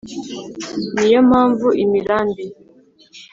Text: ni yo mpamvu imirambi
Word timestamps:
ni 0.97 1.07
yo 1.13 1.19
mpamvu 1.29 1.67
imirambi 1.83 2.45